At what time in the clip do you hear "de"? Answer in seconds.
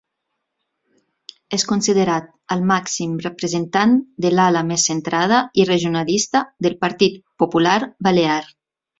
4.25-4.31